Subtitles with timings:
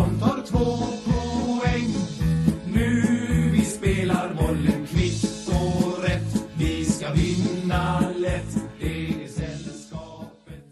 [0.00, 1.90] Som tar två poäng.
[2.74, 3.02] Nu
[3.52, 6.44] vi spelar bollen kvitt och rätt.
[6.58, 8.56] Vi ska vinna lätt.
[8.80, 10.64] Det är sällskapet.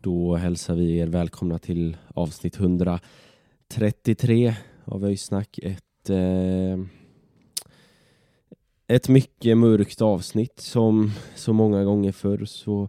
[0.00, 4.54] Då hälsar vi er välkomna till avsnitt 133
[4.84, 5.58] av Öjsnack.
[5.62, 6.78] Ett, eh,
[8.86, 12.88] ett mycket mörkt avsnitt som så många gånger förr så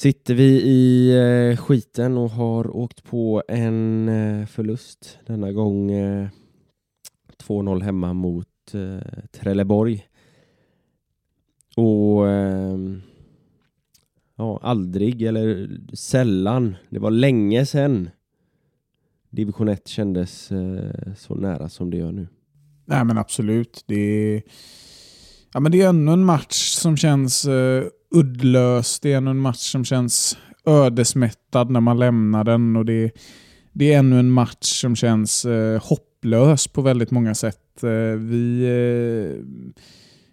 [0.00, 5.18] sitter vi i eh, skiten och har åkt på en eh, förlust.
[5.26, 6.28] Denna gång eh,
[7.42, 10.06] 2-0 hemma mot eh, Trelleborg.
[11.76, 13.02] Och ehm,
[14.36, 18.10] ja, aldrig eller sällan, det var länge sedan
[19.30, 22.28] division 1 kändes eh, så nära som det gör nu.
[22.84, 23.84] Nej men absolut.
[23.86, 24.42] Det är,
[25.52, 29.00] ja, men det är ännu en match som känns eh, uddlös.
[29.00, 32.76] Det är ännu en match som känns ödesmättad när man lämnar den.
[32.76, 33.10] Och det,
[33.72, 37.82] det är ännu en match som känns eh, hopplös på väldigt många sätt.
[37.82, 39.44] Eh, vi, Eh,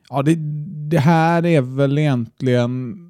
[0.09, 0.35] ja, det,
[0.89, 3.03] det här är väl egentligen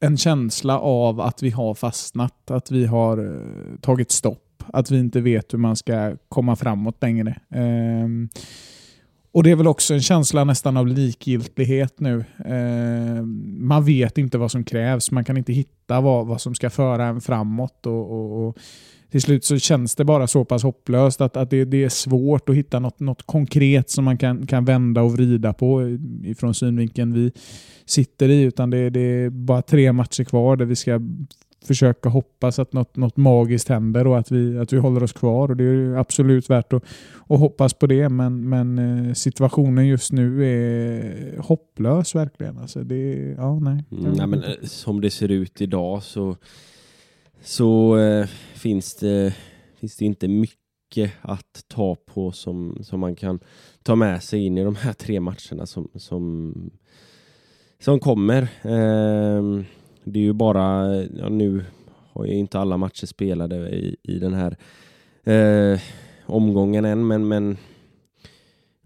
[0.00, 4.98] en känsla av att vi har fastnat, att vi har eh, tagit stopp, att vi
[4.98, 7.40] inte vet hur man ska komma framåt längre.
[7.50, 8.08] Eh,
[9.32, 12.24] och Det är väl också en känsla nästan av likgiltighet nu.
[12.44, 13.22] Eh,
[13.58, 17.06] man vet inte vad som krävs, man kan inte hitta vad, vad som ska föra
[17.06, 17.86] en framåt.
[17.86, 18.58] och, och, och
[19.10, 22.48] till slut så känns det bara så pass hopplöst att, att det, det är svårt
[22.48, 27.12] att hitta något, något konkret som man kan, kan vända och vrida på ifrån synvinkeln
[27.12, 27.32] vi
[27.86, 28.42] sitter i.
[28.42, 31.00] Utan det, det är bara tre matcher kvar där vi ska
[31.64, 35.48] försöka hoppas att något, något magiskt händer och att vi, att vi håller oss kvar.
[35.48, 36.84] Och Det är absolut värt att,
[37.28, 42.58] att hoppas på det, men, men eh, situationen just nu är hopplös verkligen.
[42.58, 43.84] Alltså det, ja, nej.
[43.92, 46.36] Mm, nej men, eh, som det ser ut idag så
[47.42, 49.34] så eh, finns, det,
[49.76, 53.40] finns det inte mycket att ta på som, som man kan
[53.82, 56.54] ta med sig in i de här tre matcherna som, som,
[57.78, 58.42] som kommer.
[58.62, 59.64] Eh,
[60.10, 61.64] det är ju bara, ja, nu
[62.12, 64.56] har ju inte alla matcher spelade i, i den här
[65.24, 65.80] eh,
[66.26, 67.56] omgången än, men, men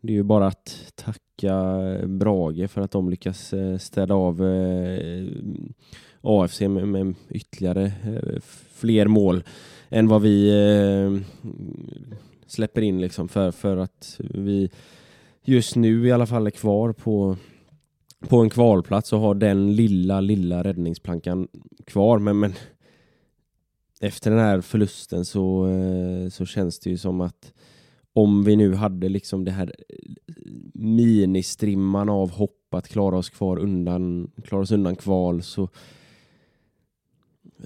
[0.00, 5.24] det är ju bara att tacka Brage för att de lyckas eh, städa av eh,
[6.20, 8.40] AFC med, med ytterligare eh,
[8.74, 9.44] fler mål
[9.88, 11.20] än vad vi eh,
[12.46, 14.70] släpper in liksom för, för att vi
[15.44, 17.36] just nu i alla fall är kvar på
[18.28, 21.48] på en kvalplats och har den lilla, lilla räddningsplankan
[21.86, 22.18] kvar.
[22.18, 22.52] Men, men
[24.00, 27.52] efter den här förlusten så, eh, så känns det ju som att
[28.12, 29.74] om vi nu hade liksom det här
[30.74, 35.68] ministrimman av hopp att klara oss kvar undan, klara oss undan kval så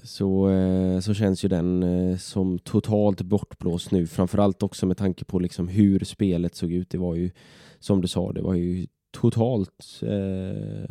[0.03, 4.07] så, eh, så känns ju den eh, som totalt bortblåst nu.
[4.07, 6.89] Framförallt också med tanke på liksom hur spelet såg ut.
[6.89, 7.31] Det var ju,
[7.79, 10.85] som du sa, det var ju totalt eh,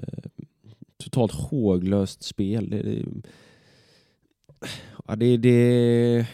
[0.97, 2.71] totalt håglöst spel.
[2.71, 3.05] Det, det,
[5.07, 6.27] ja, det, det,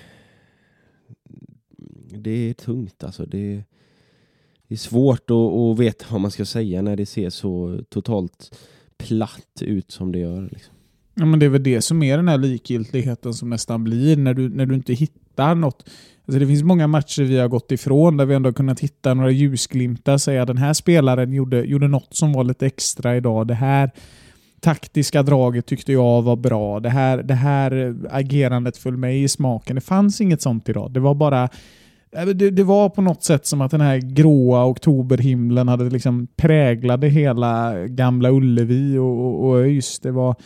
[2.10, 3.26] det är tungt alltså.
[3.26, 3.64] Det,
[4.68, 8.58] det är svårt att, att veta vad man ska säga när det ser så totalt
[8.96, 10.48] platt ut som det gör.
[10.52, 10.73] Liksom.
[11.14, 14.34] Ja, men det är väl det som är den här likgiltigheten som nästan blir när
[14.34, 15.88] du, när du inte hittar något.
[16.26, 19.30] Alltså det finns många matcher vi har gått ifrån där vi ändå kunnat hitta några
[19.30, 20.18] ljusglimtar.
[20.18, 23.46] Säga den här spelaren gjorde, gjorde något som var lite extra idag.
[23.46, 23.90] Det här
[24.60, 26.80] taktiska draget tyckte jag var bra.
[26.80, 29.74] Det här, det här agerandet föll mig i smaken.
[29.74, 30.92] Det fanns inget sånt idag.
[30.92, 31.48] Det var bara
[32.16, 36.26] äh, det, det, var på något sätt som att den här gråa oktoberhimlen hade liksom
[36.36, 40.00] präglade hela gamla Ullevi och, och, och ÖIS.
[40.00, 40.36] Det var,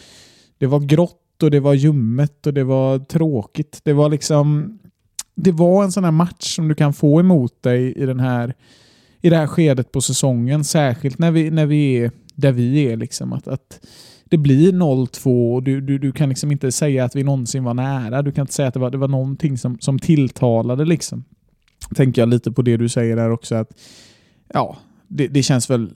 [0.59, 3.81] det var grått och det var ljummet och det var tråkigt.
[3.85, 4.79] Det var liksom
[5.41, 8.55] det var en sån här match som du kan få emot dig i, den här,
[9.21, 10.65] i det här skedet på säsongen.
[10.65, 12.97] Särskilt när vi, när vi är där vi är.
[12.97, 13.87] Liksom, att, att
[14.25, 17.75] det blir 0-2 och du, du, du kan liksom inte säga att vi någonsin var
[17.75, 18.23] nära.
[18.23, 20.85] Du kan inte säga att det var, det var någonting som, som tilltalade.
[20.85, 21.25] Liksom.
[21.95, 23.55] tänker jag lite på det du säger där också.
[23.55, 23.71] att
[24.55, 24.77] ja,
[25.09, 25.91] det, det känns väl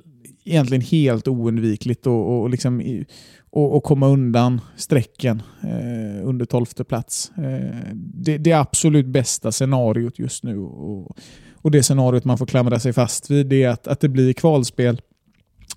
[0.44, 3.04] egentligen helt oundvikligt och, och, liksom,
[3.50, 7.32] och, och komma undan strecken eh, under tolfte plats.
[7.36, 11.16] Eh, det, det absolut bästa scenariot just nu och,
[11.54, 15.00] och det scenariot man får klamra sig fast vid är att, att det blir kvalspel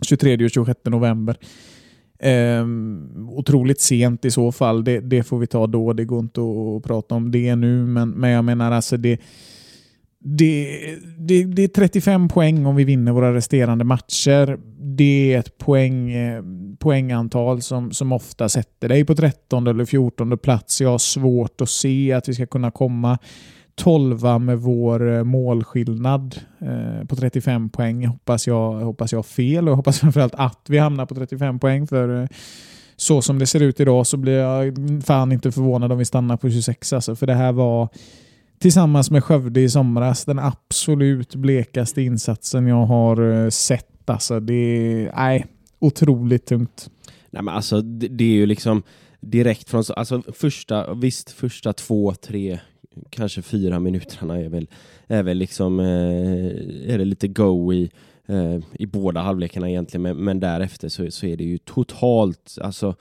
[0.02, 1.38] 23 och 26 november.
[2.20, 2.66] Eh,
[3.30, 4.84] otroligt sent i så fall.
[4.84, 5.94] Det, det, får vi ta då.
[5.94, 7.86] Det går inte att, prata om det nu.
[7.86, 9.20] Men, men jag menar alltså det,
[10.28, 10.80] det,
[11.18, 14.58] det, det är 35 poäng om vi vinner våra resterande matcher.
[14.80, 16.44] Det är ett poäng, eh,
[16.80, 20.82] poängantal som, som ofta sätter dig på 13 eller 14 plats.
[20.82, 23.18] Jag har svårt att se att vi ska kunna komma
[23.76, 28.06] 12 med vår eh, målskillnad eh, på 35 poäng.
[28.06, 31.60] Hoppas jag, hoppas jag har fel och jag hoppas framförallt att vi hamnar på 35
[31.60, 31.88] poäng.
[31.88, 32.28] för eh,
[32.96, 36.38] så som det ser ut idag så blir jag fan inte förvånad om vi stannar
[36.38, 36.94] på 26.
[36.94, 37.90] Alltså, för det här var
[38.60, 44.10] tillsammans med Skövde i somras den absolut blekaste insatsen jag har eh, sett.
[44.10, 45.46] Alltså, det är nej,
[45.80, 46.90] otroligt tungt.
[47.30, 48.84] Nej, men alltså, det, det är ju liksom
[49.20, 52.60] direkt från alltså, första, visst, första två, tre
[53.10, 54.68] kanske fyra minuterna är väl,
[55.08, 57.92] är väl liksom, eh, är det lite go i,
[58.26, 62.96] eh, i båda halvlekarna egentligen, men, men därefter så, så är det ju totalt, alltså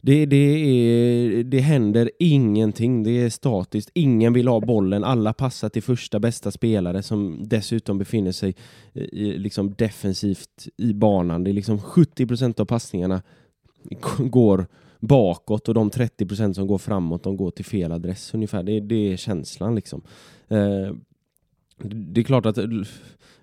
[0.00, 5.68] det, det, är, det händer ingenting, det är statiskt, ingen vill ha bollen, alla passar
[5.68, 8.54] till första bästa spelare som dessutom befinner sig
[8.92, 11.44] eh, i, liksom defensivt i banan.
[11.44, 13.22] Det är liksom 70% av passningarna
[14.18, 14.66] går
[15.00, 18.62] bakåt och de 30% som går framåt de går till fel adress ungefär.
[18.62, 20.02] Det, det är känslan liksom.
[20.48, 20.94] Eh,
[21.82, 22.58] det är klart att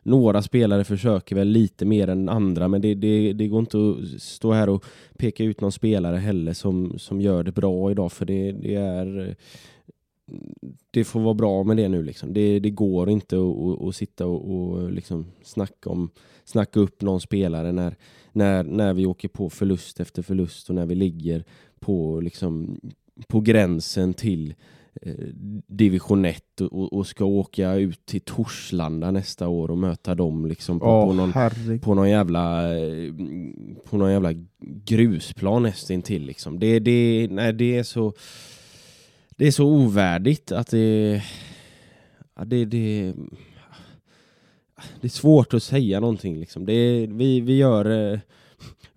[0.07, 4.21] några spelare försöker väl lite mer än andra men det, det, det går inte att
[4.21, 4.85] stå här och
[5.17, 9.35] peka ut någon spelare heller som, som gör det bra idag för det, det är
[10.91, 12.33] det får vara bra med det nu liksom.
[12.33, 16.09] Det, det går inte att, att sitta och, och liksom snacka, om,
[16.43, 17.95] snacka upp någon spelare när,
[18.31, 21.43] när, när vi åker på förlust efter förlust och när vi ligger
[21.79, 22.79] på, liksom,
[23.27, 24.55] på gränsen till eh,
[25.67, 30.79] division 1 och, och, ska åka ut till Torslanda nästa år och möta dem liksom
[30.79, 32.63] på, oh, på, någon, på någon jävla
[33.89, 34.33] på någon jävla
[34.85, 36.59] grusplan nästintill liksom.
[36.59, 38.13] Det, det, nej, det är så
[39.29, 41.23] det är så ovärdigt att det,
[42.35, 43.13] ja, det, det
[45.01, 46.65] det är svårt att säga någonting liksom.
[46.65, 48.19] Det, vi, vi, gör, eh,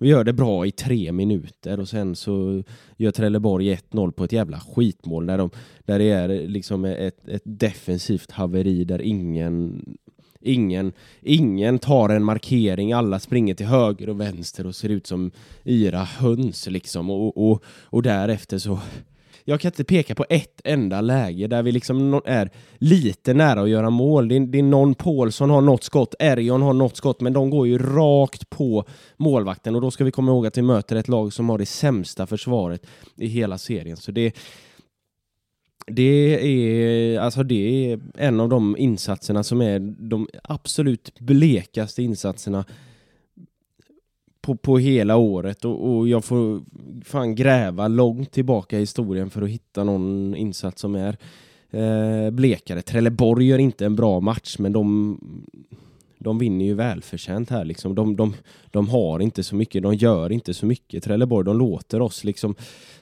[0.01, 2.63] vi gör det bra i tre minuter och sen så
[2.97, 5.51] gör Trelleborg 1-0 på ett jävla skitmål där, de,
[5.85, 9.85] där det är liksom ett, ett defensivt haveri där ingen
[10.43, 15.31] Ingen, ingen tar en markering, alla springer till höger och vänster och ser ut som
[15.65, 17.11] yra höns liksom.
[17.11, 18.79] Och, och, och därefter så
[19.45, 23.69] jag kan inte peka på ett enda läge där vi liksom är lite nära att
[23.69, 24.29] göra mål.
[24.29, 27.51] Det är, det är någon Paulsson har något skott, Erion har något skott, men de
[27.51, 28.85] går ju rakt på
[29.17, 31.67] målvakten och då ska vi komma ihåg att vi möter ett lag som har det
[31.67, 33.97] sämsta försvaret i hela serien.
[33.97, 34.37] Så det
[35.87, 39.79] det är, alltså det är en av de insatserna som är
[40.09, 42.65] de absolut blekaste insatserna
[44.41, 46.63] på, på hela året och, och, jag får
[47.05, 51.17] fan gräva långt tillbaka i historien för att hitta någon insats som är
[51.71, 52.83] eh, blekare.
[52.83, 55.19] Trelleborg gör inte en bra match men de,
[56.19, 57.95] de vinner ju välförtjänt här liksom.
[57.95, 58.35] De, de,
[58.71, 61.45] de har inte så mycket, de gör inte så mycket Trelleborg.
[61.45, 62.55] De låter oss liksom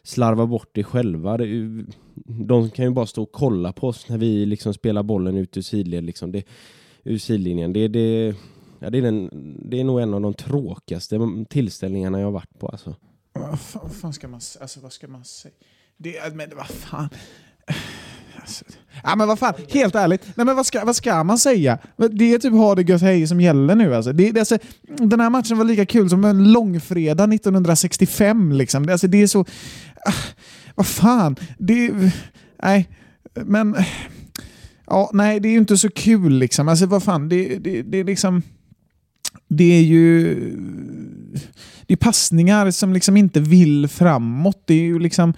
[0.02, 1.38] slarva bort det själva.
[2.26, 5.56] De kan ju bara stå och kolla på oss när vi liksom spelar bollen ut
[5.56, 6.32] ur sidled liksom.
[6.32, 6.44] Det,
[7.04, 7.72] ur sidlinjen.
[7.72, 8.34] Det, det,
[8.78, 9.30] Ja, det, är den,
[9.70, 11.18] det är nog en av de tråkigaste
[11.48, 12.68] tillställningarna jag har varit på.
[12.68, 12.94] Alltså.
[13.32, 15.54] Vad fan, fan ska man alltså, vad ska man säga?
[15.96, 17.08] Det, men vad fan.
[18.40, 18.64] Alltså,
[19.02, 21.78] ja, men vad fan, helt ärligt, nej, men vad, ska, vad ska man säga?
[21.96, 23.94] Det är typ ha det gött hej som gäller nu.
[23.94, 24.12] Alltså.
[24.12, 28.52] Det, det, alltså, den här matchen var lika kul som en långfredag 1965.
[28.52, 28.86] Liksom.
[28.86, 29.40] Det, alltså, det är så...
[30.06, 30.12] Ah,
[30.74, 31.92] vad fan, det...
[32.62, 32.88] Nej,
[33.34, 33.76] men...
[34.86, 36.68] Ja, nej, det är ju inte så kul liksom.
[36.68, 38.42] Alltså vad fan, det, det, det är liksom
[39.48, 40.34] det är ju
[41.86, 44.62] det är passningar som liksom inte vill framåt.
[44.66, 45.34] Det är ju liksom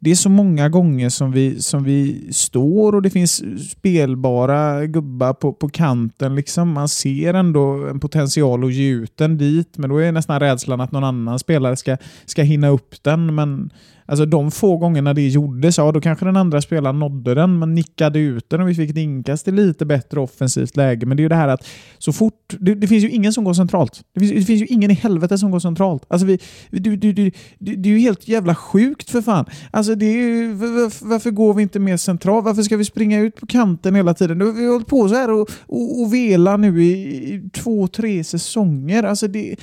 [0.00, 5.32] det är så många gånger som vi, som vi står och det finns spelbara gubbar
[5.32, 6.34] på, på kanten.
[6.34, 6.72] Liksom.
[6.72, 10.80] Man ser ändå en potential att ge ut den dit, men då är nästan rädslan
[10.80, 13.34] att någon annan spelare ska, ska hinna upp den.
[13.34, 13.70] Men
[14.10, 17.74] Alltså de få gångerna det gjordes, ja då kanske den andra spelaren nådde den, men
[17.74, 21.06] nickade ut den och vi fick ett inkast i lite bättre offensivt läge.
[21.06, 21.66] Men det är ju det här att
[21.98, 22.34] så fort...
[22.58, 24.00] Det, det finns ju ingen som går centralt.
[24.14, 26.02] Det finns, det finns ju ingen i helvete som går centralt.
[26.08, 26.38] Alltså vi,
[26.70, 29.44] du, du, du, det, det är ju helt jävla sjukt för fan.
[29.70, 32.44] Alltså det är ju, varför, varför går vi inte mer centralt?
[32.44, 34.38] Varför ska vi springa ut på kanten hela tiden?
[34.38, 36.92] Vi har hållit på så här och, och, och vela nu i,
[37.34, 39.02] i två, tre säsonger.
[39.02, 39.56] Alltså det,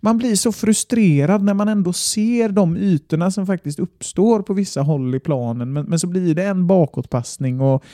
[0.00, 4.82] man blir så frustrerad när man ändå ser de ytorna som faktiskt uppstår på vissa
[4.82, 5.72] håll i planen.
[5.72, 7.84] Men, men så blir det en bakåtpassning och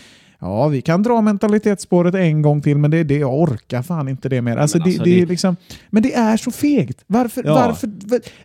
[0.40, 4.28] Ja, vi kan dra mentalitetsspåret en gång till, men det, det, jag orkar fan inte
[4.28, 4.56] det mer.
[4.56, 5.56] Alltså, Men det, alltså, det, det- är liksom,
[5.90, 7.04] men det är så fegt.
[7.06, 7.42] Varför?
[7.44, 7.54] Ja.
[7.54, 7.90] varför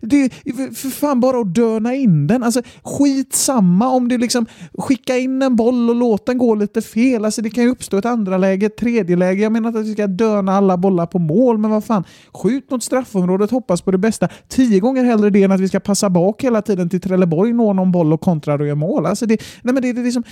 [0.01, 0.29] det,
[0.75, 2.43] för fan bara att döna in den.
[2.43, 4.45] Alltså, skit samma om du liksom
[4.77, 7.25] skicka in en boll och låt den gå lite fel.
[7.25, 9.43] Alltså, det kan ju uppstå ett andra läge, ett tredje läge.
[9.43, 12.03] Jag menar inte att vi ska döna alla bollar på mål, men vad fan.
[12.33, 14.27] Skjut mot straffområdet, hoppas på det bästa.
[14.47, 17.73] Tio gånger hellre det än att vi ska passa bak hela tiden till Trelleborg, når
[17.73, 19.05] någon boll och kontrar och gör mål.
[19.05, 20.23] Alltså, det, nej, men det, det, är liksom,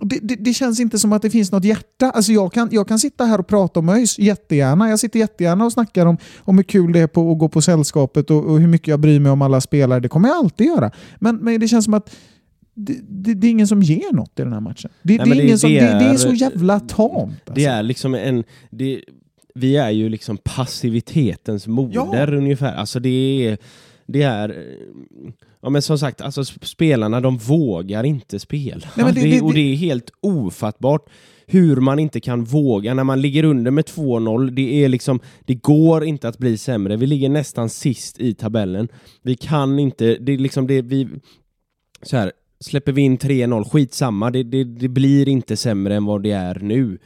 [0.00, 2.10] det, det, det känns inte som att det finns något hjärta.
[2.10, 4.88] Alltså jag, kan, jag kan sitta här och prata om ÖIS jättegärna.
[4.88, 7.62] Jag sitter jättegärna och snackar om, om hur kul det är på att gå på
[7.62, 10.00] sällskapet och, och hur mycket jag bryr mig om alla spelare.
[10.00, 10.90] Det kommer jag alltid göra.
[11.18, 12.16] Men, men det känns som att
[12.74, 14.90] det, det, det är ingen som ger något i den här matchen.
[15.02, 17.10] Det, Nej, det, är, ingen som, är är- så jävla tamt.
[17.12, 17.54] Alltså.
[17.54, 18.44] Det är liksom en...
[19.54, 22.74] Vi är ju liksom passivitetens moder ungefär.
[22.74, 23.58] Alltså det är...
[24.08, 24.64] Det är...
[25.60, 28.86] Ja men som sagt, alltså sp- spelarna de vågar inte spela.
[28.96, 31.06] Nej, det- det, och det är helt ofattbart
[31.46, 34.50] hur man inte kan våga när man ligger under med 2-0.
[34.50, 36.96] Det är liksom, det går inte att bli sämre.
[36.96, 38.88] Vi ligger nästan sist i tabellen.
[39.22, 41.08] Vi kan inte, det är liksom det vi...
[42.02, 46.22] Så här, släpper vi in 3-0, skitsamma, det, det, det blir inte sämre än vad
[46.22, 46.98] det är nu.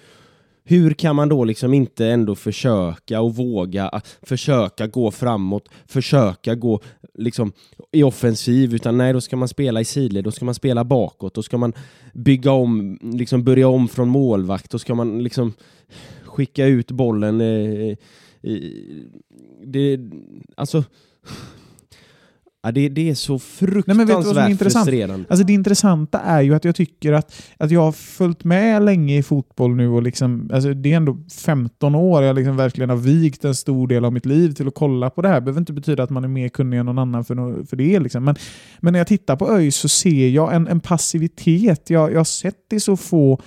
[0.64, 6.54] Hur kan man då liksom inte ändå försöka och våga ah, försöka gå framåt, försöka
[6.54, 6.80] gå
[7.14, 7.52] liksom
[7.92, 11.34] i offensiv, utan nej, då ska man spela i sidled, då ska man spela bakåt,
[11.34, 11.72] då ska man
[12.12, 15.52] bygga om, liksom börja om från målvakt, då ska man liksom
[16.24, 17.40] skicka ut bollen.
[17.40, 17.96] Eh, eh
[18.44, 19.06] i,
[19.64, 20.00] det,
[20.54, 20.84] alltså,
[22.62, 24.84] ja, det, det är så Nej, men vet du vad som är fruktansvärt intressant?
[24.84, 25.26] frustrerande.
[25.28, 29.18] Alltså det intressanta är ju att jag tycker att, att jag har följt med länge
[29.18, 32.96] i fotboll nu och liksom, alltså det är ändå 15 år jag liksom verkligen har
[32.96, 35.34] vigt en stor del av mitt liv till att kolla på det här.
[35.34, 38.00] Det behöver inte betyda att man är mer kunnig än någon annan för, för det.
[38.00, 38.24] Liksom.
[38.24, 38.36] Men,
[38.80, 41.90] men när jag tittar på ÖIS så ser jag en, en passivitet.
[41.90, 43.40] Jag, jag har sett det i så få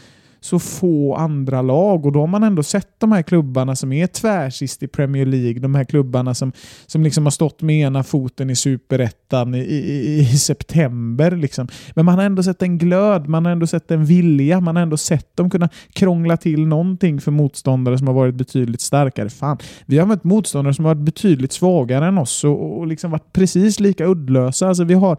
[0.45, 4.07] så få andra lag och då har man ändå sett de här klubbarna som är
[4.07, 6.51] tvärsist i Premier League, de här klubbarna som,
[6.85, 11.31] som liksom har stått med ena foten i superettan i, i, i september.
[11.31, 11.67] Liksom.
[11.95, 14.83] Men man har ändå sett en glöd, man har ändå sett en vilja, man har
[14.83, 19.29] ändå sett dem kunna krångla till någonting för motståndare som har varit betydligt starkare.
[19.29, 23.11] Fan, vi har mött motståndare som har varit betydligt svagare än oss och, och liksom
[23.11, 24.67] varit precis lika uddlösa.
[24.67, 25.17] Alltså vi har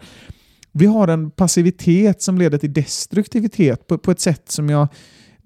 [0.79, 4.89] vi har en passivitet som leder till destruktivitet på, på ett sätt som jag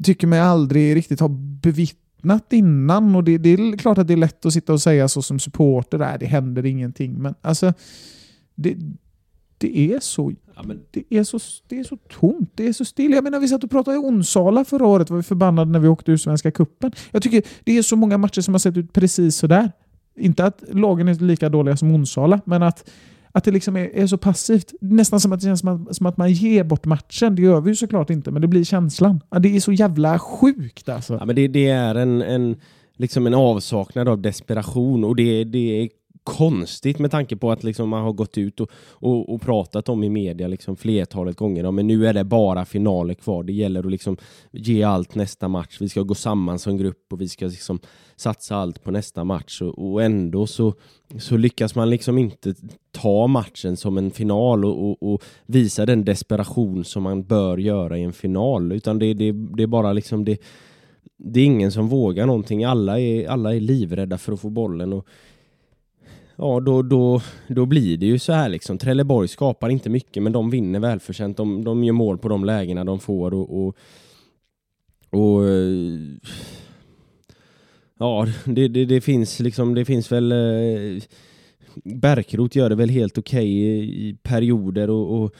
[0.04, 1.28] tycker mig aldrig riktigt ha
[1.62, 3.16] bevittnat innan.
[3.16, 5.38] Och det, det är klart att det är lätt att sitta och säga så som
[5.38, 7.22] supporter, där det händer ingenting.
[7.22, 7.72] Men alltså,
[8.54, 8.76] det,
[9.58, 12.84] det är så Ja, men, det är, så, det är så tomt, det är så
[12.84, 13.12] still.
[13.12, 15.88] Jag menar, vi satt och pratade i Onsala förra året, var vi förbannade när vi
[15.88, 16.92] åkte ur Svenska Cupen.
[17.10, 19.72] Jag tycker det är så många matcher som har sett ut precis sådär.
[20.16, 22.90] Inte att lagen är lika dåliga som Onsala, men att,
[23.32, 24.74] att det liksom är, är så passivt.
[24.80, 27.36] Nästan som att det känns som att, som att man ger bort matchen.
[27.36, 29.20] Det gör vi ju såklart inte, men det blir känslan.
[29.40, 31.16] Det är så jävla sjukt alltså.
[31.20, 32.56] Ja, men det, det är en, en,
[32.96, 35.88] liksom en avsaknad av desperation och det, det är
[36.24, 40.04] konstigt med tanke på att liksom man har gått ut och, och, och pratat om
[40.04, 41.64] i media liksom flertalet gånger.
[41.64, 43.42] Ja, men nu är det bara finaler kvar.
[43.42, 44.16] Det gäller att liksom
[44.50, 45.76] ge allt nästa match.
[45.80, 47.80] Vi ska gå samman som grupp och vi ska liksom
[48.16, 50.74] satsa allt på nästa match och, och ändå så,
[51.18, 52.54] så lyckas man liksom inte
[52.92, 57.98] ta matchen som en final och, och, och visa den desperation som man bör göra
[57.98, 58.72] i en final.
[58.72, 60.42] Utan det, det, det är bara liksom det
[61.22, 62.64] det är ingen som vågar någonting.
[62.64, 64.92] Alla är, alla är livrädda för att få bollen.
[64.92, 65.06] Och,
[66.40, 68.78] ja, då, då, då blir det ju så här liksom.
[68.78, 71.36] Trelleborg skapar inte mycket, men de vinner välförtjänt.
[71.36, 73.34] De, de gör mål på de lägena de får.
[73.34, 73.76] Och, och,
[75.10, 75.44] och
[77.98, 81.02] ja, det, det, det finns liksom, det finns väl eh,
[81.84, 85.34] Bärkroth gör det väl helt okej i, i perioder och, och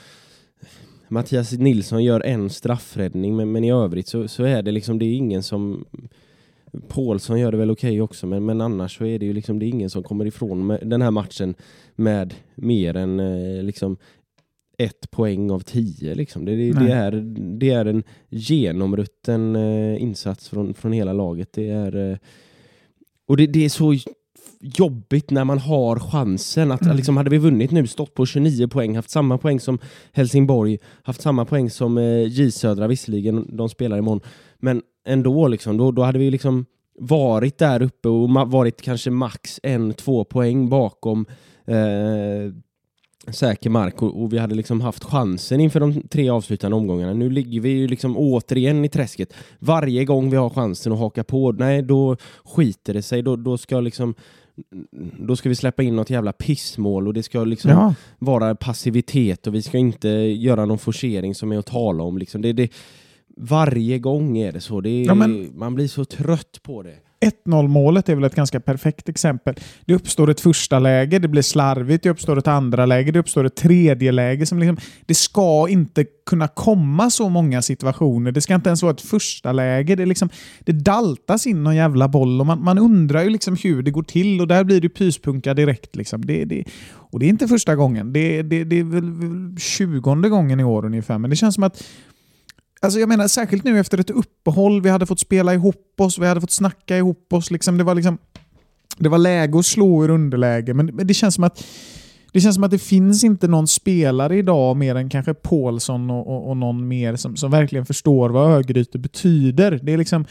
[1.09, 5.05] Mattias Nilsson gör en straffräddning men, men i övrigt så, så är det liksom det
[5.05, 5.85] är ingen som
[6.89, 9.67] Paulsson gör det väl okej också men, men annars så är det ju liksom det
[9.67, 11.55] är ingen som kommer ifrån med den här matchen
[11.97, 13.97] med mer än eh, liksom
[14.79, 16.45] ett poäng av tio liksom.
[16.45, 17.13] Det, det, det, är,
[17.59, 21.53] det är en genomrutten eh, insats från, från hela laget.
[21.53, 22.17] Det är eh,
[23.27, 23.95] och det, det är så
[24.61, 26.73] jobbigt när man har chansen.
[26.73, 29.79] Att, liksom, hade vi vunnit nu, stått på 29 poäng, haft samma poäng som
[30.13, 34.21] Helsingborg, haft samma poäng som eh, J Södra visserligen, de spelar imorgon,
[34.61, 36.67] men ändå, liksom, då, då hade vi liksom
[36.99, 41.27] varit där uppe och varit kanske max en, två poäng bakom
[41.67, 42.53] eh,
[43.33, 47.13] säker mark och, och vi hade liksom haft chansen inför de tre avslutande omgångarna.
[47.13, 49.35] Nu ligger vi ju liksom återigen i träsket.
[49.59, 53.23] Varje gång vi har chansen att haka på, nej då skiter det sig.
[53.23, 54.15] Då, då ska liksom
[55.19, 57.95] då ska vi släppa in något jävla pissmål och det ska liksom Ja.
[58.19, 62.19] vara passivitet och vi ska inte göra någon forcering som är att tala om.
[62.19, 62.43] Liksom.
[62.43, 62.71] Det, det,
[63.37, 64.81] varje gång är det så.
[64.81, 66.95] Det är, Ja, men- Man blir så trött på det.
[67.23, 69.55] 1-0 målet är väl ett ganska perfekt exempel.
[69.85, 73.45] Det uppstår ett första läge, det blir slarvigt, det uppstår ett andra läge, det uppstår
[73.45, 74.47] ett tredje läge.
[74.47, 78.33] Som liksom, det ska inte kunna komma så många situationer.
[78.33, 79.97] Det ska inte ens vara ett första läge.
[79.97, 80.29] Det, liksom,
[80.61, 84.03] det daltas in någon jävla boll och man, man undrar ju liksom hur det går
[84.03, 85.97] till och där blir det pyspunka direkt.
[85.97, 86.25] Liksom.
[86.25, 88.13] Det, det, och det är inte första gången.
[88.13, 91.19] Det, det, det är väl tjugonde gången i år ungefär.
[91.19, 91.85] Men det känns som att
[92.83, 96.27] Alltså jag menar, särskilt nu efter ett uppehåll, vi hade fått spela ihop oss, vi
[96.27, 97.51] hade fått snacka ihop oss.
[97.51, 98.19] Liksom, det, var liksom,
[98.99, 101.65] det var läge att slå ur underläge, men, men det känns som att
[102.33, 106.27] det känns som att det finns inte någon spelare idag mer än kanske Paulsson och,
[106.27, 109.81] och, och någon mer som, som verkligen förstår vad Örgryte betyder.
[109.83, 110.25] Det är liksom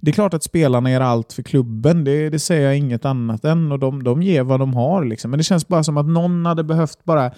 [0.00, 3.44] det är klart att spelarna gör allt för klubben, det, det säger jag inget annat
[3.44, 3.72] än.
[3.72, 5.04] Och de, de ger vad de har.
[5.04, 5.30] Liksom.
[5.30, 7.30] Men det känns bara som att någon hade behövt bara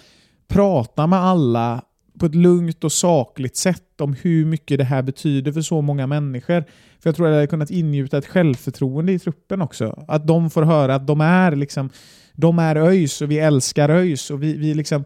[0.47, 1.81] prata med alla
[2.19, 6.07] på ett lugnt och sakligt sätt om hur mycket det här betyder för så många
[6.07, 6.63] människor.
[6.99, 10.05] För jag tror att det hade kunnat ingjuta ett självförtroende i truppen också.
[10.07, 11.89] Att de får höra att de är liksom
[12.33, 15.05] de är ÖIS och vi älskar ÖIS och vi, vi liksom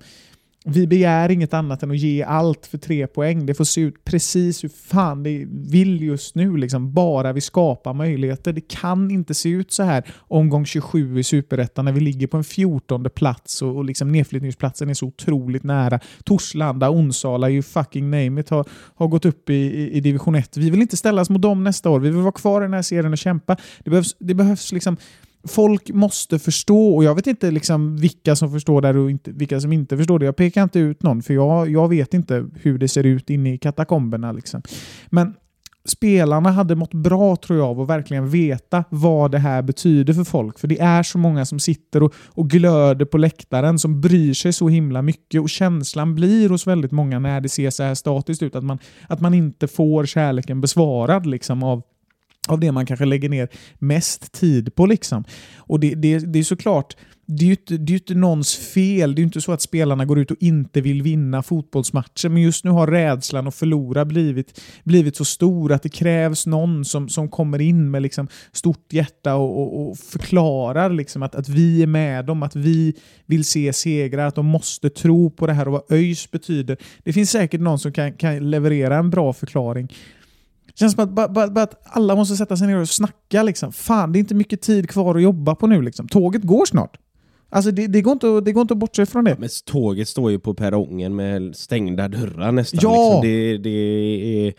[0.66, 3.46] vi begär inget annat än att ge allt för tre poäng.
[3.46, 6.58] Det får se ut precis hur fan det vill just nu.
[6.58, 6.94] Liksom.
[6.94, 8.54] Bara vi skapar möjligheter.
[8.54, 12.38] Det kan inte se ut så här omgång 27 i Superettan när vi ligger på
[12.38, 16.00] en 14 plats och, och liksom nedflyttningsplatsen är så otroligt nära.
[16.24, 20.58] Torslanda, Onsala, you fucking name it, har, har gått upp i, i, i division 1.
[20.58, 22.00] Vi vill inte ställas mot dem nästa år.
[22.00, 23.58] Vi vill vara kvar i den här serien och kämpa.
[23.84, 24.98] Det behövs, det behövs liksom
[25.48, 29.60] Folk måste förstå och jag vet inte liksom vilka som förstår det och inte, vilka
[29.60, 30.26] som inte förstår det.
[30.26, 33.54] Jag pekar inte ut någon för jag, jag vet inte hur det ser ut inne
[33.54, 34.32] i katakomberna.
[34.32, 34.62] Liksom.
[35.08, 35.34] Men
[35.86, 40.24] spelarna hade mått bra tror jag av att verkligen veta vad det här betyder för
[40.24, 40.60] folk.
[40.60, 44.54] För det är så många som sitter och, och glöder på läktaren som bryr sig
[44.54, 48.44] så himla mycket och känslan blir hos väldigt många när det ser så här statiskt
[48.44, 51.82] ut att man, att man inte får kärleken besvarad liksom av
[52.52, 54.86] av det man kanske lägger ner mest tid på.
[54.86, 55.24] Liksom.
[55.58, 56.96] Och det, det, det är såklart,
[57.32, 59.16] det är ju inte, det är ju inte någons fel.
[59.16, 62.30] Det är ju inte så att spelarna går ut och inte vill vinna fotbollsmatcher.
[62.30, 66.86] Men just nu har rädslan att förlora blivit, blivit så stor att det krävs någon
[66.86, 71.50] som, som kommer in med liksom stort hjärta och, och, och förklarar liksom att, att
[71.50, 72.94] vi är med dem, att vi
[73.26, 76.78] vill se segrar, att de måste tro på det här och vad ÖIS betyder.
[77.04, 79.90] Det finns säkert någon som kan, kan leverera en bra förklaring.
[80.80, 83.44] Det känns som att, bara, bara, bara att alla måste sätta sig ner och snacka.
[83.44, 83.72] Liksom.
[83.72, 85.82] Fan, det är inte mycket tid kvar att jobba på nu.
[85.82, 86.08] Liksom.
[86.08, 86.98] Tåget går snart.
[87.50, 89.36] Alltså det, det, går inte, att- det går inte att bortse från det.
[89.40, 92.80] Men tåget står ju på perrongen med stängda dörrar nästan.
[92.84, 93.22] Ja!
[93.22, 93.22] Liksom.
[93.22, 94.54] Det, det är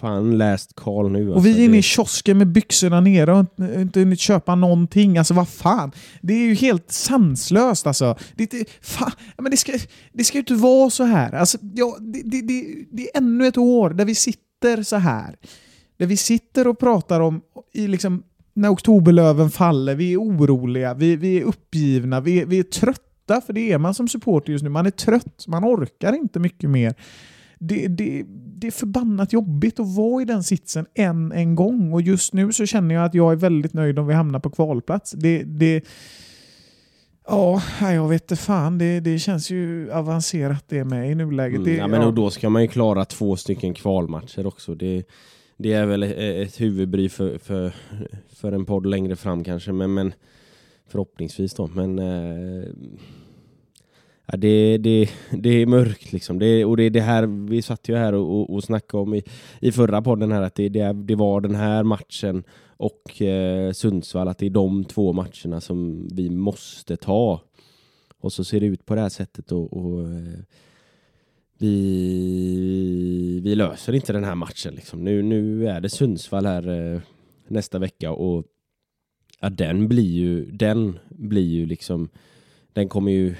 [0.00, 1.32] fan läst Karl nu.
[1.32, 4.54] Och vi är inne det, i kiosken med byxorna nere och inte, inte hunnit köpa
[4.54, 5.18] någonting.
[5.18, 5.92] Alltså vad fan.
[6.22, 8.16] Det är ju helt sanslöst alltså.
[8.36, 9.72] Det, inte- fan, men det, ska,
[10.12, 11.32] det ska ju inte vara så här.
[11.32, 14.96] Alltså, ja, det, det, det, det är ännu ett år där vi sitter sitter så
[14.96, 15.36] här.
[15.96, 17.40] Där vi sitter och pratar om
[17.72, 18.22] i liksom,
[18.54, 23.40] när oktoberlöven faller, vi är oroliga, vi, vi är uppgivna, vi, är- vi är trötta,
[23.40, 24.70] för det är man som supporter just nu.
[24.70, 26.94] Man är trött, man orkar inte mycket mer.
[27.58, 28.24] Det, det,
[28.58, 32.52] det är förbannat jobbigt att vara i den sitsen än en gång och just nu
[32.52, 35.12] så känner jag att jag är väldigt nöjd om vi hamnar på kvalplats.
[35.12, 35.82] Det, det,
[37.26, 38.78] ja, jag vet inte fan.
[38.78, 41.56] Det, det känns ju avancerat det med i nuläget.
[41.56, 42.06] Mm, det, ja, men ja.
[42.06, 44.74] och då ska man ju klara två stycken kvalmatcher också.
[44.74, 45.04] Det,
[45.56, 47.72] det är väl ett huvudbry för, för,
[48.28, 50.12] för en podd längre fram kanske, men, men
[50.88, 51.66] förhoppningsvis då.
[51.66, 52.64] Men eh,
[54.26, 56.38] ja, det, det, det är mörkt liksom.
[56.38, 59.14] Det, och det är det här, vi satt ju här och, och, och snackade om
[59.14, 59.22] i,
[59.60, 62.44] i förra podden här att det, det, det var den här matchen
[62.76, 67.40] och eh, Sundsvall, att det är de två matcherna som vi måste ta.
[68.18, 70.40] Och så ser det ut på det här sättet och, och eh,
[71.58, 74.74] vi, vi löser inte den här matchen.
[74.74, 75.04] Liksom.
[75.04, 77.00] Nu, nu är det Sundsvall här eh,
[77.48, 78.44] nästa vecka och
[79.40, 82.08] ja, den blir ju, den blir ju liksom,
[82.72, 83.34] den kommer ju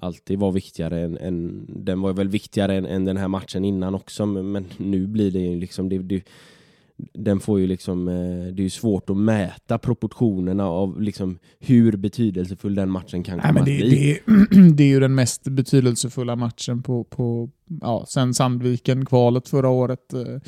[0.00, 3.94] alltid vara viktigare än, än den var väl viktigare än, än den här matchen innan
[3.94, 6.22] också, men, men nu blir det ju liksom, det, det,
[7.12, 11.96] den får ju liksom, eh, det är ju svårt att mäta proportionerna av liksom hur
[11.96, 14.20] betydelsefull den matchen kan Nej, komma att det, bli.
[14.26, 20.12] det, det är ju den mest betydelsefulla matchen på, på ja, sen Sandviken-kvalet förra året.
[20.12, 20.40] Eh,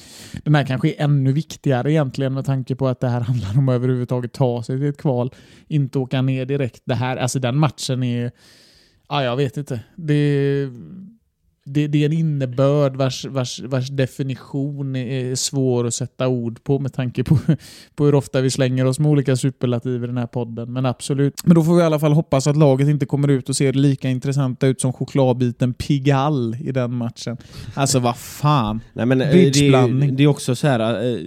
[0.45, 3.69] Den här kanske är ännu viktigare egentligen med tanke på att det här handlar om
[3.69, 5.31] att överhuvudtaget ta sig till ett kval,
[5.69, 6.83] inte åka ner direkt.
[6.85, 8.31] Det här, alltså den matchen är,
[9.09, 9.81] ja jag vet inte.
[9.97, 10.69] Det,
[11.64, 16.79] det, det är en innebörd vars, vars, vars definition är svår att sätta ord på
[16.79, 17.38] med tanke på,
[17.94, 20.72] på hur ofta vi slänger oss med olika superlativ i den här podden.
[20.72, 21.46] Men absolut.
[21.46, 23.72] Men då får vi i alla fall hoppas att laget inte kommer ut och ser
[23.72, 27.37] lika intressanta ut som chokladbiten Pigalle i den matchen.
[27.75, 28.81] Alltså vad fan.
[28.92, 31.12] Nej, men, eh, det, det är också så här...
[31.12, 31.20] eh,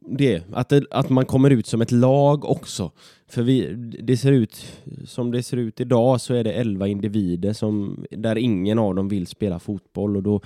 [0.00, 2.90] Det, att, det, att man kommer ut som ett lag också.
[3.28, 4.66] För vi, det ser ut,
[5.04, 9.08] som det ser ut idag så är det 11 individer som, där ingen av dem
[9.08, 10.40] vill spela fotboll och då,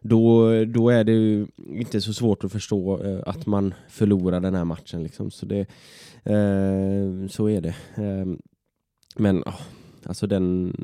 [0.00, 4.54] då, då är det ju inte så svårt att förstå eh, att man förlorar den
[4.54, 5.02] här matchen.
[5.02, 5.30] Liksom.
[5.30, 5.60] Så, det,
[6.24, 7.74] eh, så är det.
[7.94, 8.26] Eh,
[9.16, 9.58] men ah,
[10.04, 10.76] alltså den...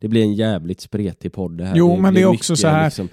[0.00, 1.76] Det blir en jävligt spretig podd det här.
[1.76, 3.08] Jo, men det är också mycket, så här- Liksom,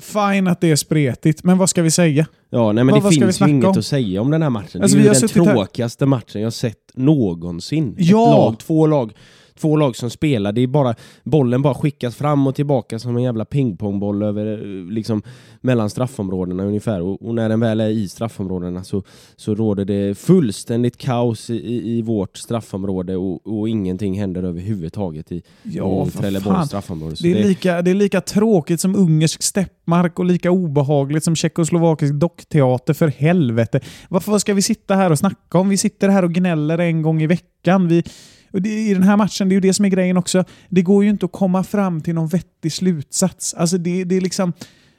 [0.00, 2.26] Fine att det är spretigt, men vad ska vi säga?
[2.50, 3.78] Ja, nej men Vad- det vad finns ju inget om?
[3.78, 4.82] att säga om den här matchen.
[4.82, 7.94] Alltså, det är vi ju den suttit här- tråkigaste matchen jag sett någonsin.
[7.98, 8.22] Ja!
[8.32, 9.12] Ett lag, två lag,
[9.60, 10.52] två lag som spelar.
[10.52, 10.94] Det är bara,
[11.24, 15.22] bollen bara skickas fram och tillbaka som en jävla pingpongboll över, eh, liksom,
[15.60, 17.00] mellan straffområdena ungefär.
[17.00, 19.02] Och, och när den väl är i straffområdena så,
[19.36, 25.42] så råder det fullständigt kaos i, i, vårt straffområde och, och ingenting händer överhuvudtaget i,
[25.62, 27.16] Ja, i Trelleborgs straffområde.
[27.20, 32.14] Det är, lika, det är lika tråkigt som ungersk steppmark och lika obehagligt som tjeckoslovakisk
[32.14, 33.80] dockteater för helvete.
[34.08, 35.68] Varför ska vi sitta här och snacka om?
[35.68, 37.88] Vi sitter här och gnäller en gång i veckan.
[37.88, 38.04] Vi,
[38.52, 40.44] och det, I den här matchen, det är ju det som är grejen också.
[40.68, 43.54] Det går ju inte att komma fram till någon vettig slutsats.
[43.54, 44.52] Alltså det, det är liksom...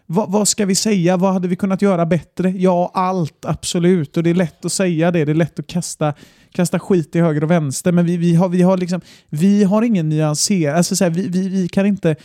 [0.06, 1.18] Vad, vad ska vi säga?
[1.18, 2.50] Vad hade vi kunnat göra bättre?
[2.50, 3.46] Ja, allt.
[3.46, 4.18] Absolut.
[4.18, 5.26] Och det är lätt att säga det.
[5.26, 6.14] Det är lätt att kasta,
[6.52, 7.92] kasta skit till höger och vänster.
[7.92, 10.76] Men vi, vi, har, vi, har, liksom, vi har ingen nyansering.
[10.76, 12.16] Alltså så här, vi, vi, vi kan inte...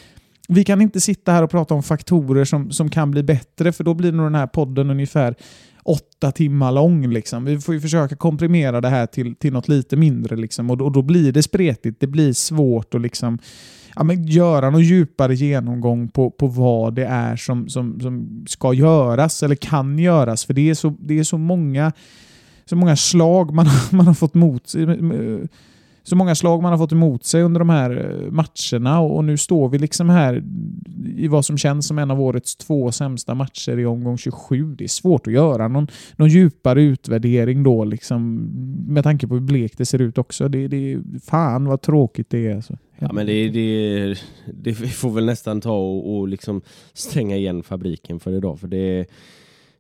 [0.48, 3.84] Vi kan inte sitta här och prata om faktorer som, som kan bli bättre, för
[3.84, 5.34] då blir nog den här podden ungefär
[5.86, 7.08] åtta timmar lång.
[7.08, 7.44] Liksom.
[7.44, 10.36] Vi får ju försöka komprimera det här till, till något lite mindre.
[10.36, 10.70] Liksom.
[10.70, 13.38] Och, då, och då blir det spretigt, det blir svårt att liksom,
[13.96, 18.72] ja, men göra någon djupare genomgång på, på vad det är som, som, som ska
[18.72, 20.44] göras eller kan göras.
[20.44, 21.92] För det är så, det är så, många,
[22.64, 24.86] så många slag man, man har fått mot sig
[26.06, 29.24] så många slag man har fått emot sig under de här eh, matcherna och, och
[29.24, 30.42] nu står vi liksom här
[31.16, 34.74] i vad som känns som en av årets två sämsta matcher i omgång 27.
[34.74, 38.50] Det är svårt att göra någon, någon djupare utvärdering då liksom
[38.88, 40.48] med tanke på hur blekt det ser ut också.
[40.48, 42.54] Det, det, fan vad tråkigt det är.
[42.54, 42.78] Alltså.
[42.98, 44.14] Ja, men det, det,
[44.46, 48.60] det får väl nästan ta och, och liksom stänga igen fabriken för idag.
[48.60, 49.06] För det,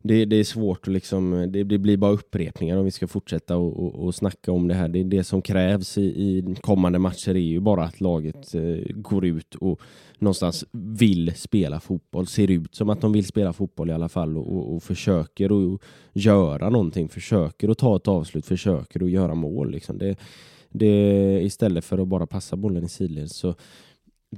[0.06, 3.56] det, det är svårt att liksom, det, det blir bara upprepningar om vi ska fortsätta
[3.56, 4.88] och, och, och snacka om det här.
[4.88, 9.24] Det, det som krävs i, i kommande matcher är ju bara att laget eh, går
[9.24, 9.80] ut och
[10.18, 12.26] någonstans vill spela fotboll.
[12.26, 15.74] Ser ut som att de vill spela fotboll i alla fall och, och, och försöker
[15.74, 15.80] att
[16.12, 17.08] göra någonting.
[17.08, 19.70] Försöker att ta ett avslut, försöker att göra mål.
[19.70, 19.98] Liksom.
[19.98, 20.16] Det,
[20.70, 23.30] det, istället för att bara passa bollen i sidled.
[23.30, 23.54] Så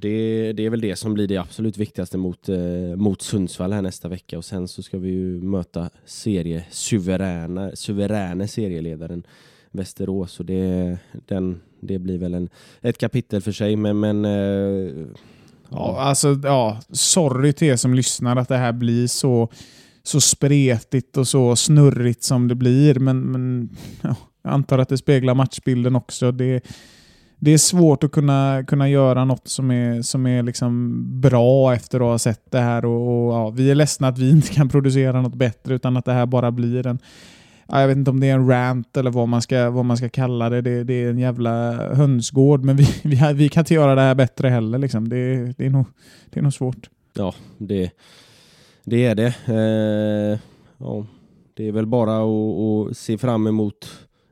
[0.00, 3.82] det, det är väl det som blir det absolut viktigaste mot, eh, mot Sundsvall här
[3.82, 9.26] nästa vecka och sen så ska vi ju möta seriesuveräna suveräne serieledaren
[9.70, 12.48] Västerås och det, den, det blir väl en,
[12.80, 15.06] ett kapitel för sig men, men eh,
[15.70, 19.48] Ja, alltså, ja, sorry till er som lyssnar att det här blir så,
[20.02, 22.94] så spretigt och så snurrigt som det blir.
[22.94, 23.68] Men, men
[24.02, 26.32] ja, jag antar att det speglar matchbilden också.
[26.32, 26.60] Det,
[27.38, 32.00] det är svårt att kunna, kunna göra något som är, som är liksom bra efter
[32.00, 32.84] att ha sett det här.
[32.84, 36.04] Och, och ja, vi är ledsna att vi inte kan producera något bättre utan att
[36.04, 36.98] det här bara blir en
[37.70, 39.96] Ja, jag vet inte om det är en rant eller vad man ska, vad man
[39.96, 40.60] ska kalla det.
[40.60, 40.84] det.
[40.84, 44.48] Det är en jävla hönsgård, men vi, vi, vi kan inte göra det här bättre
[44.48, 44.78] heller.
[44.78, 45.08] Liksom.
[45.08, 45.86] Det, det, är nog,
[46.30, 46.90] det är nog svårt.
[47.12, 47.90] ja, det,
[48.84, 49.34] det är det.
[49.46, 50.38] Eh,
[50.78, 51.06] ja,
[51.54, 53.90] det är väl bara att, att se fram emot,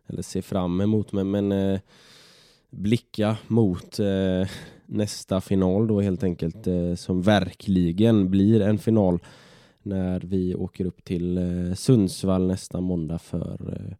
[0.08, 1.80] eller se fram emot, men, men eh,
[2.70, 4.48] blicka mot eh,
[4.86, 9.18] nästa final då helt enkelt, eh, som verkligen blir en final
[9.82, 13.96] när vi åker upp till eh, Sundsvall nästa måndag för eh,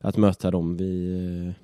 [0.00, 0.76] att möta dem.
[0.76, 1.14] Vi,
[1.46, 1.62] eh,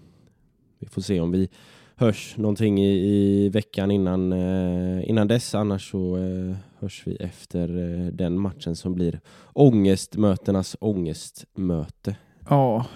[0.78, 1.48] vi får se om vi
[1.96, 5.54] hörs någonting i, i veckan innan, eh, innan dess.
[5.54, 9.20] Annars så eh, hörs vi efter eh, den matchen som blir
[9.52, 12.16] ångestmötenas ångestmöte.
[12.48, 12.86] Ja,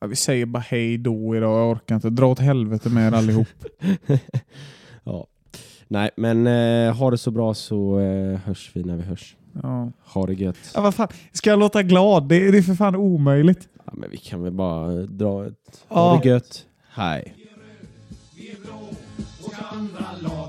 [0.00, 1.60] ja, vi säger bara hej då idag.
[1.60, 2.10] Jag orkar inte.
[2.10, 3.48] Dra åt helvete med er allihop.
[5.04, 5.26] ja.
[5.88, 9.36] Nej, men eh, ha det så bra så eh, hörs vi när vi hörs.
[9.62, 9.92] Ja.
[10.04, 10.56] Ha det gött.
[10.74, 11.08] Ja, vad fan.
[11.32, 12.28] Ska jag låta glad?
[12.28, 13.68] Det, är- det är för fan omöjligt.
[13.86, 15.84] Ja, men vi kan väl bara dra ett...
[15.88, 15.94] Ja.
[16.10, 16.66] Ha det gött.
[16.92, 17.34] Hej.
[19.44, 20.39] och andra lag